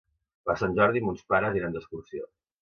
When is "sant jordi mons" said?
0.61-1.21